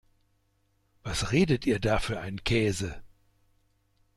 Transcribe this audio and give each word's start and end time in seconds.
Was 1.03 1.31
redet 1.31 1.67
ihr 1.67 1.79
da 1.79 1.99
für 1.99 2.19
einen 2.19 2.43
Käse? 2.43 3.03